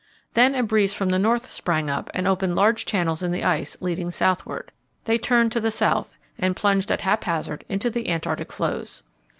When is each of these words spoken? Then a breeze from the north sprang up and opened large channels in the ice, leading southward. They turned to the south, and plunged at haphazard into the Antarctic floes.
Then 0.33 0.55
a 0.55 0.63
breeze 0.63 0.95
from 0.95 1.09
the 1.09 1.19
north 1.19 1.51
sprang 1.51 1.87
up 1.87 2.09
and 2.11 2.27
opened 2.27 2.55
large 2.55 2.85
channels 2.87 3.21
in 3.21 3.31
the 3.31 3.43
ice, 3.43 3.77
leading 3.81 4.09
southward. 4.09 4.71
They 5.03 5.19
turned 5.19 5.51
to 5.51 5.59
the 5.59 5.69
south, 5.69 6.17
and 6.39 6.55
plunged 6.55 6.91
at 6.91 7.01
haphazard 7.01 7.63
into 7.69 7.91
the 7.91 8.09
Antarctic 8.09 8.51
floes. 8.51 9.03